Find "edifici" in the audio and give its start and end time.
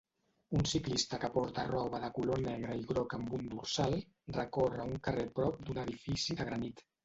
5.87-6.43